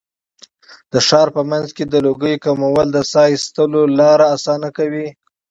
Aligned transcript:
د 0.91 0.93
ښار 1.07 1.27
په 1.35 1.41
منځ 1.51 1.67
کې 1.75 1.83
د 1.87 1.95
لوګیو 2.05 2.41
کمول 2.45 2.87
د 2.93 2.97
ساه 3.11 3.29
ایستلو 3.33 3.81
لاره 3.99 4.25
اسانه 4.35 4.69
کوي. 4.77 5.07